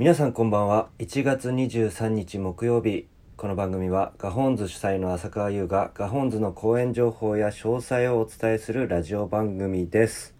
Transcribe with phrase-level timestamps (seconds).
[0.00, 0.88] 皆さんこんばんは。
[0.98, 3.06] 1月23日木曜日。
[3.36, 10.34] この番組はガホンズ主催の浅川優がガホンズの公演情報や詳細をお伝えするラジオ番組です、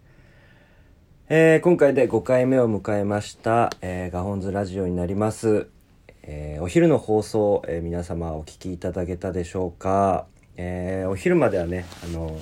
[1.29, 5.67] えー今回で5回目を迎えました、えーガホンズラジオになります、
[6.23, 10.25] えーお昼の放送、えー皆様お聞きいただけたでしょうか、
[10.57, 12.35] えーお昼まではねあの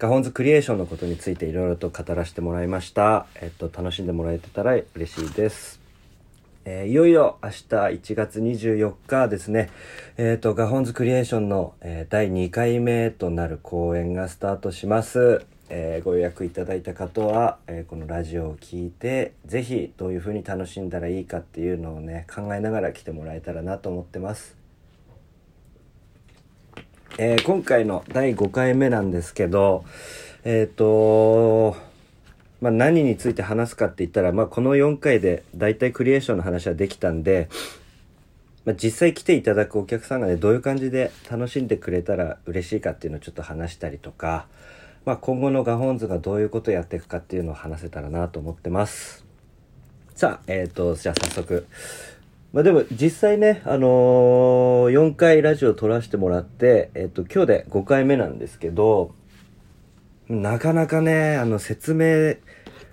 [0.00, 3.26] ガホンズクリエーションのことについていろいろと語らせてもらいました。
[3.36, 5.85] えっと、楽しんでもらえてたら嬉しいです。
[6.68, 9.70] えーいよいよ明日1月24日ですね、
[10.16, 15.46] えっ、と、ガホンズクリエーションの、えー第2回目となる公演がスタートします。
[15.68, 24.56] えーご予約いただいた方は、えーこのラジオを聞いて、ぜひどういう風に楽しんだらいいかっていうのをね、考えながら来てもらえたらなと思ってます。
[27.16, 29.84] えー今回の第5回目なんですけど、
[30.42, 31.76] えっ、と、
[32.60, 37.48] まあ、何について話すかって言ったら、まあ、この4回で大体クリエーションの話はできたんで、
[38.64, 44.46] まあ、実際来ていただくお客さんがね、どういう感じで楽しんでくれたら嬉しいかっていうのをちょっと話したりとか、
[45.04, 49.24] まあ、今後のガホンズがどういうことをやっていくかっていうのを話せたらなと思ってます。
[50.14, 51.66] さあ、えっ、と、じゃあ早速。
[52.52, 59.14] まあでも実際ね、あのー4回ラジオ撮らせてもらって、えっ、と、今日で5回目なんですけど、
[60.28, 62.36] なかなかね、あの、説明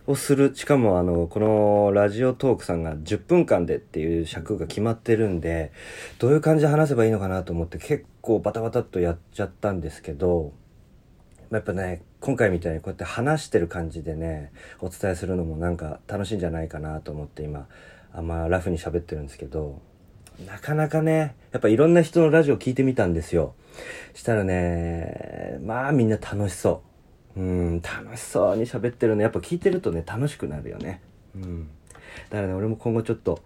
[0.06, 5.72] をする、しかもあの、このラジオトークさんが10分間でっていう尺が決まってるんで、
[6.20, 10.54] どういう感じで話せばいいのかなと思って結構バタバタっとやっちゃったんですけど、
[11.50, 17.68] やっぱね、今回みたいにこうやって話してる感じでね、お伝えするのもなんか楽しいんじゃないかなと思って今、
[18.14, 19.82] あんまラフに喋ってるんですけど、
[20.46, 23.56] なかなかね、やっぱいろんな人のラジオ聞いてみたんですよ。
[24.14, 26.93] したらね、まあみんな楽しそう。
[27.36, 31.02] うん、楽しそうに喋ってるの、やっぱ聞いてるとね、楽しくなるよね。
[31.36, 31.68] うん。
[32.30, 33.42] だからね、俺も今後ちょっと、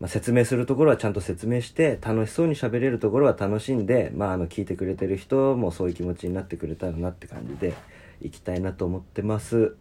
[0.00, 7.74] まあ、説明するところはちゃんと説明して、楽しそうに喋れるところは楽しんで、まあ、あの、聞いてくれてる人もそういう気持ちになってくれたらなって感じで、
[8.22, 9.74] 行きたいなと思ってます。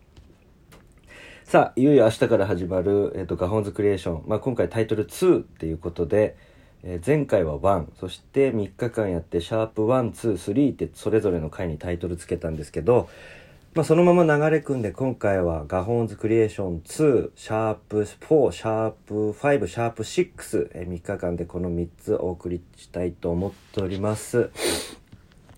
[1.44, 4.24] さあ、いよいよ明日から始まる、えっ、と、ガホンズクリエーション。
[4.28, 6.38] まあ、今回タイトル2っていうことで、
[6.84, 13.08] えー前回は1、そして3日間やって、シャープ1、2、3ってそれぞれの回にタイトルつけたんですけど、
[13.74, 24.50] まあ、そのまま流れ組んで、今回はガホーンズクリエーション2、シャープ4、シャープ5、シャープ6、えー3日間でこの3つお送りしたいと思っております。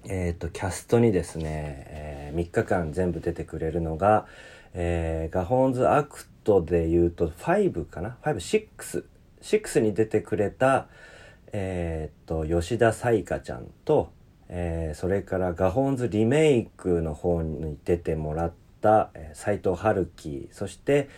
[0.06, 1.46] えっ、と、キャストにですね、
[1.90, 4.26] え3日間全部出てくれるのが、
[4.74, 9.06] えーガホーンズアクトで言うと5かな ?5、6。
[9.42, 10.88] 6に出てくれた、
[11.56, 14.12] えっ、と、吉田彩花ちゃんと、
[14.50, 21.10] えーそれからガホーンズリメイクの方に出てもらった、えー斉藤春樹、そして、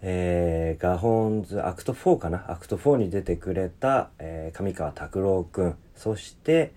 [0.00, 2.50] えーガホンズアクト4かな？
[2.50, 6.72] アクト4に出てくれた、えー上川拓郎くん、そして、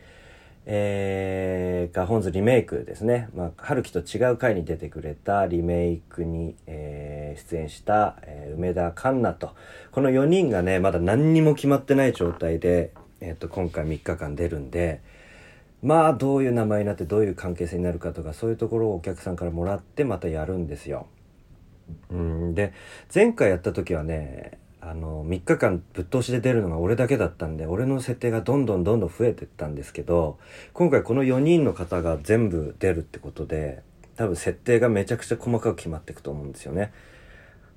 [0.65, 3.29] えーガホンズリメイクですね。
[3.33, 9.51] まあ、春樹と違う回に出てくれたリメイクに、えー出演した、えー梅田環奈と、
[9.91, 12.91] この4人がね、まだ何にも決まってない状態で、
[13.25, 15.01] えっ、と、今回3日間出るんで、
[15.81, 21.07] まあ、どういう名前になってどういう関係性になるかとか、そういうところをお客さんからもらってまたやるんですよ。
[22.09, 22.73] うん、で、
[23.13, 30.37] 前回やった時はね、あの、3日間ぶっ通しで出るのが俺だけだったんで、俺の設定がどんどんどんどん増えてったんですけど、
[30.73, 33.81] 今回この4人の方が全部出るってことで、
[34.15, 36.93] 多分設定がめちゃくちゃ細かく決まっていくと思うんですよね。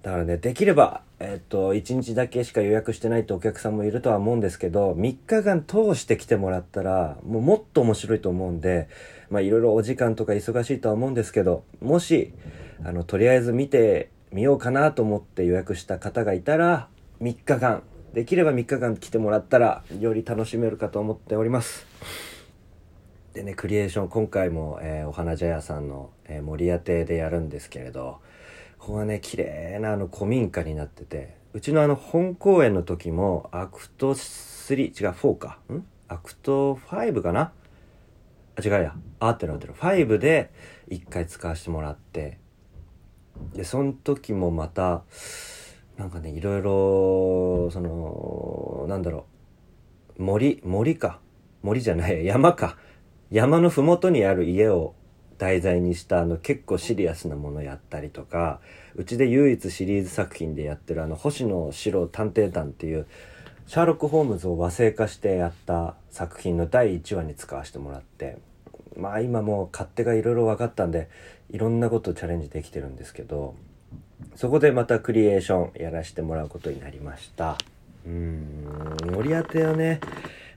[0.03, 8.89] だからね、できれば、えっと、1日だけしか予約してないってお客さんもいるとは思うんですけど、3日間通して来てもらったら、もうもっと面白いと思うんで、
[9.29, 12.33] まあいろいろお時間とか忙しいとは思うんですけど、もし、
[12.85, 16.89] あの、とりあえず見てみようかなと思って予約した方がいたら、
[17.21, 17.83] 3日間、
[18.15, 21.87] できれば3日間来てもらったら、より楽しめるかと思っております。
[23.35, 28.21] でね、クリエーション、今回も、えーお花茶屋さんの、えー森屋亭でやるんですけれど、
[28.89, 35.59] ここがね、綺麗なあの古民家になってて、うちのあの本公演の時も、アクト3、違う、4か。
[35.71, 35.85] ん？
[36.09, 37.53] アクト5かな？
[38.57, 38.95] あ、違うや。
[39.21, 39.75] 合ってる合ってる。
[39.75, 40.51] 5で
[40.89, 42.39] 一回使わせてもらって、
[43.53, 45.03] で、その時もまた、
[45.99, 49.27] なんかね、いろいろ、その、なんだろ
[50.17, 51.21] う、森、森か。
[51.61, 52.79] 森じゃない、山か。
[53.31, 54.95] 山のふもとにある家を
[55.39, 58.61] 題材にしたあの結構シリアスなものやったりとか、
[58.97, 63.07] うちで唯一シリーズ作品でやってるあの星野四郎探偵団っていう
[63.67, 68.39] シャーロック・ホームズを和製化してやった作品の第1話に使わせてもらって、
[68.97, 71.09] まあ今もう勝手がいろいろ分かったんで、
[71.51, 73.55] いろんなことチャレンジできてるんですけど、
[74.35, 77.57] そこでまたクリエーションやらせてもらうことになりました。
[78.07, 80.01] うん、森当てはね、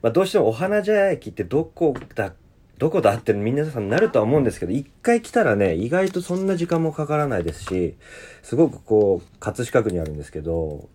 [0.02, 2.34] まあ、どうしてもお花茶屋駅ってどこだ、
[2.82, 7.96] どこだって皆さんなるとは思うんですけど、一回来たらね、意外とそんな時間もかからないですし、
[8.42, 10.90] すごくこう、葛飾区にあるんですけど、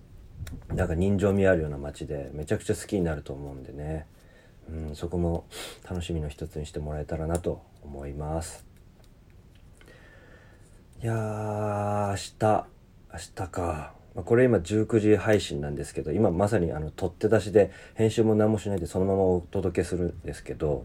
[0.74, 4.08] なんか人情味あるような街で、めちゃくちゃ好きになると思うんでね。
[4.68, 5.46] うん、そこも
[5.88, 8.66] 楽しみの一つにしてもらえたらなと思います。
[11.04, 12.66] いやー、明日、
[13.12, 13.94] 明日か。
[14.16, 20.84] まこれ今19時配信なんですけど、今まさにあの取って出しで編集も何もしないでそのままお届けするんですけど、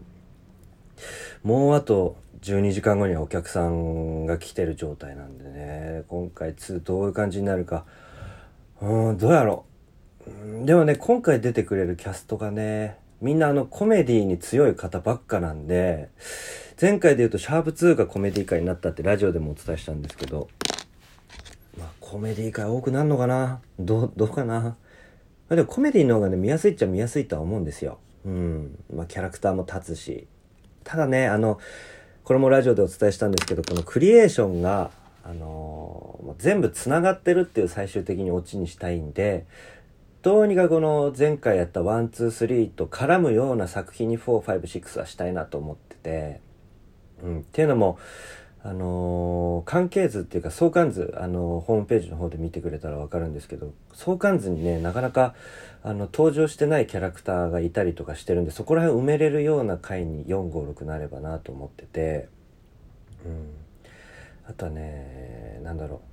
[1.42, 7.84] もうあと12時間後にお客さんが来てる状態なんでね、今回2どういう感じになるか、
[8.80, 9.64] うん、どうやろ
[10.26, 10.66] う。
[10.66, 16.08] でもね、今回出てくれるキャストがね、みんなあのコメディに強い方ばっかなんで、
[16.80, 20.48] 前回で言うとシャープ2がコメディ界になったってラジオでもお伝えしたんですけど、
[21.78, 23.60] まあコメディ界多くなるのかな？
[23.78, 24.76] どう、どうかな、
[25.48, 27.98] でもコメディの方がね、見やすいっちゃ見やすいとは思うんですよ。
[28.24, 28.78] うん。
[28.92, 30.26] まあキャラクターも立つし。
[30.84, 31.58] ただね、あの、
[32.24, 34.90] これもラジオでお伝えしたんですけど、このクリエーションが、
[35.24, 39.46] あの、全部繋がってるっていう最終的にオチにしたいんで、
[40.22, 46.40] どうにかこの前回やった1、2、3と絡むような作品に4、5、6はしたいなと思ってて、
[47.22, 47.98] うん、っていうのも、
[48.64, 55.34] あのー、関係図っていうか相関図、あのー、ホームページの方で見てくれたらわかるんですけど、相関図にね、なかなか、
[55.82, 62.28] あの、登場してないキャラクターがいたりとかしてるんで、そこら辺埋めれるような回に4、5、6なればなと思ってて、
[63.26, 63.50] うん。
[64.48, 66.12] あとはね、なんだろう。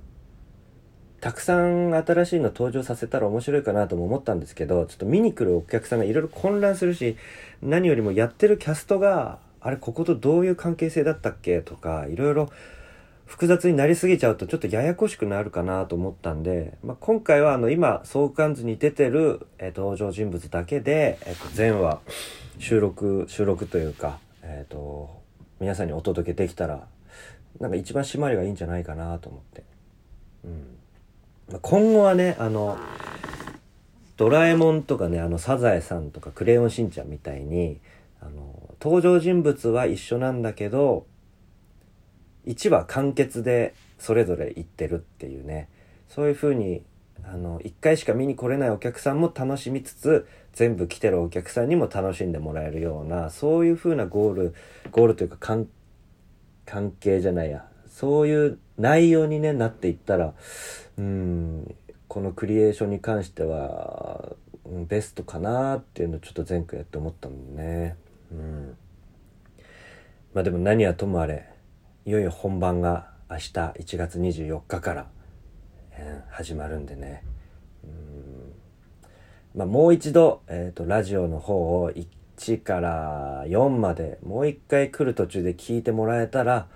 [1.20, 7.16] たくさん新しいの登場させたら面白いかなとも思ったんですけど、ちょっと見に来るお客さんがいろいろ混乱するし、
[7.62, 11.60] 何よりもやってるキャストが、あれ、こことどういう関係性だったっけ？
[11.60, 12.50] とか、いろいろ
[13.26, 22.00] 複雑になりすぎちゃうとちょっとややこしくなるかなと思ったんで、まあ、今回はあの今相関図に出てる、えー、登場人物だけで、えー、と全話
[22.58, 25.08] 収録、収録というか、え、ー、と、
[25.60, 26.86] 皆さんにお届けできたら、
[27.58, 29.62] なんか一番締まりがいいんじゃないかなと思って。
[30.44, 30.76] うん
[31.50, 31.58] ま。
[31.60, 32.76] 今後はね、あの、
[34.16, 37.78] ドラえもんとかね、あの、サザエさんとかクレヨンしんちゃんみたいに、
[38.20, 41.06] あの、登場人物は一緒なんだけど、
[42.46, 45.68] 1話完結でそれぞれ行ってるっていうね、
[46.08, 46.82] そういう風に、
[47.22, 54.54] あの、1回しか見に来れないお客さんも楽しみつつ、全部来てるお客さんにも楽しんでもらえるような、そういう風なゴール、
[54.90, 60.32] ゴールというか関係じゃないや、そういう内容に、ね、なっていったら、
[60.96, 61.74] うん、
[62.08, 64.34] このクリエーションに関しては、
[64.88, 67.96] ベストかなっていうのをちょっと前回やって思ったもんね。
[70.32, 71.48] まあでも何はともあれ、
[72.06, 75.06] いよいよ本番が明日1月24日から、
[75.92, 77.24] えー、始まるんでね。
[77.82, 78.52] うん
[79.54, 86.68] まあもう一度、えっ、ー、と、ラジオの方を1から4までもう一回来る途中で聞いてもらえたら、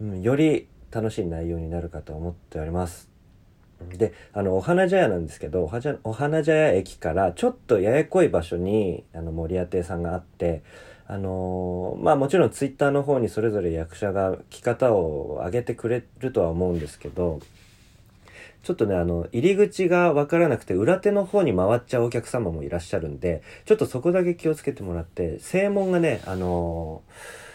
[0.00, 3.10] うん、より楽しい内容になるかと思っております。
[3.90, 5.70] で、あの、お花茶屋なんですけど、
[6.04, 10.62] お花茶屋駅からちょっとややこい場所に、あの、森屋亭さんがあって、
[11.08, 17.40] あのー、まあもちろんツイッターの方にそれぞれ役者が着方を上げてくれるとは思うんですけど、
[18.62, 27.46] ちょっとね、あの、入り口がわからなくて、裏手の方に回っちゃうお客様もいらっしゃるんで、ちょっとそこだけ気をつけてもらって、正門がね、あのー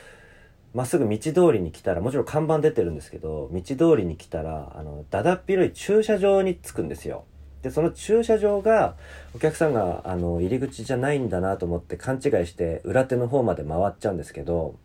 [0.74, 7.25] まっすぐ道通りに来たら、もちろん看板出てるんですけど、道通りに来たら、あの、だだっ広い駐車場に着くんですよ。
[7.62, 8.96] で、その駐車場が、
[9.36, 14.75] お客さんが、あの、入り口じゃないんだなと思って勘違いして、裏手の方まで回っちゃうんですけど、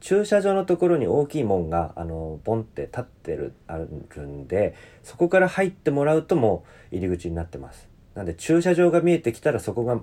[0.00, 3.86] 駐車場のところに大きい門が、あの、ボンって立ってる、ある
[4.26, 7.88] んで、そこから入ってもらうともう入り口になってます。
[8.14, 10.00] なんで、駐車場が見えてきたら、そこが、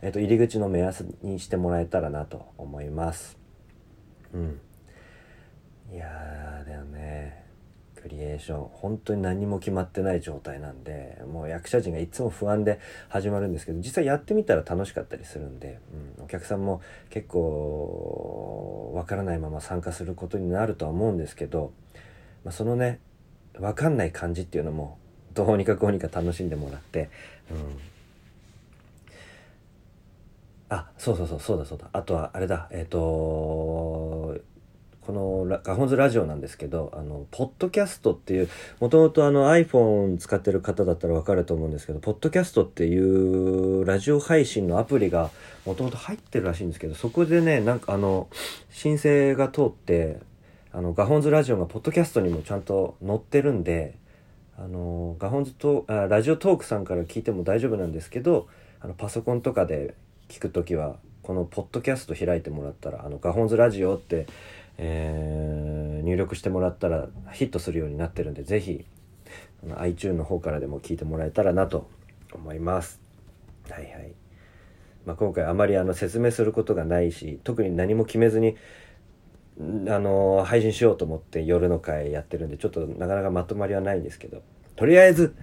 [0.00, 3.38] えっ、と、入り口の目安にしてもらえたらなと思います。
[4.32, 4.60] うん。
[5.92, 7.03] いやー、だよね。
[8.04, 15.78] クリエーション、本当に何も決まってない状態なんで、もう役者陣がいつも不安で始まるんですけど、実際やってみたら楽しかったりするんで、
[16.18, 21.72] うん、お客さんも結構、わからないまま参加することになるとは思うんですけど、
[22.44, 23.00] まあ、そのね、
[23.58, 24.98] わかんない感じっていうのも、
[25.32, 27.08] どうにかこうにか楽しんでもらって、
[27.50, 27.78] うん、
[30.68, 31.88] あ、そうそうそう、そうだそうだ。
[31.90, 32.98] あとは、あれだ、えっ、ー、と
[35.06, 38.48] このガホンズラジオなんですけど、あの、ポッドキャストっていう、
[38.80, 45.30] もともとあの iPhone 使ってる方だったらわかると思うんですけど、ポッドキャストっていうラジオ配信のアプリが
[45.66, 48.28] もともと入ってるらしいんですけど、そこでね、なんかあの、
[48.70, 50.20] 申請が通って、
[50.72, 53.94] あの、ガホンズラジオがポッドキャストにもちゃんと載ってるんで、
[54.56, 58.48] あのガホンズとあラジオトークさんから聞いても大丈夫なんですけど
[58.80, 59.94] あのパソコンとかで
[60.28, 64.26] 聞く時はこのポッドキャスト開いてもらったら「あのガホンズラジオ」って、
[64.78, 68.84] えー、入力してもらったらヒットするようになってるんで是非
[69.76, 71.88] iTune の方からでも聞いてもらえたらなと
[72.32, 73.00] 思います。
[73.70, 74.12] はいはい
[75.06, 78.56] まあ、今回あまりあの説明することがないし特に何も決めずに
[79.58, 84.42] あの配信しようと思って夜の会やってるんでちょっとなかなかまとまりはないんですけど
[84.76, 85.34] とりあえず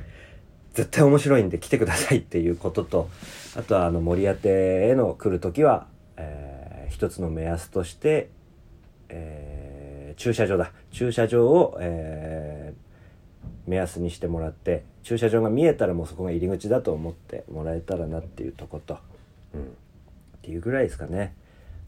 [0.73, 3.09] 絶対面白いんで来てくださいっていうことと
[3.57, 4.49] あとはあの森当て
[4.89, 8.29] への来る時は、えー、一つの目安として、
[9.11, 18.97] え、駐車場だ駐車場を、えー、目安にしてもらって駐車場が見えたらもうそこが入り口だと思ってもらえたらなっていうとこと、
[19.53, 19.65] うん、っ
[20.41, 21.33] ていうぐらいですかね。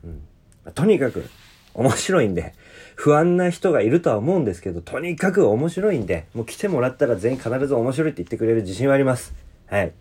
[0.03, 0.08] う
[0.70, 1.24] ん、とにかく
[1.74, 2.53] 面白いんで、
[2.96, 9.34] 不安な人がいるとは思うんですけど、とにかく面白いんで、もう来てもらったら全員必ず面白いって言ってくれる自信はあります。
[9.65, 9.92] はい。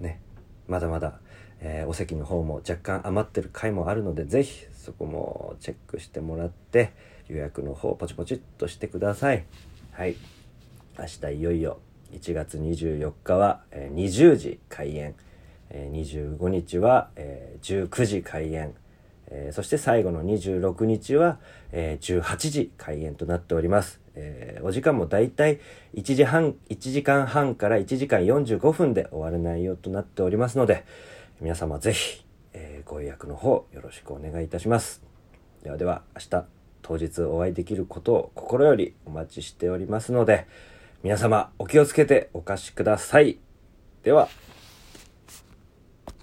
[0.00, 0.20] ね。
[0.66, 1.20] まだまだ、
[1.60, 6.92] えー、お席の方も若干余ってる回もあるので、ぜひそこもチェックしてもらって、
[7.28, 9.44] 予約の方ポチポチっとしてください。
[9.92, 10.16] はい。
[10.98, 11.78] 明日いよいよ
[12.12, 15.14] 1月24日は、えー、20時開演。
[15.70, 18.74] えー、25日は、えー、19時開演。
[19.52, 21.38] そして最後の26日は、
[21.70, 24.00] えー、18時開演となっております。
[24.62, 25.60] お時間もだいたい
[25.94, 30.86] 1時半、1時間半から1時間45分で終わる内容となっておりますので、
[31.40, 35.04] 皆様ぜひ、えー、ご予約の方よろしくお願いいたします。
[35.62, 36.46] ではでは、明日
[36.82, 40.48] 当日お会いできることを心よりお待ちしておりますので、
[41.04, 43.38] 皆様お気をつけてお貸しください。
[44.02, 44.28] では、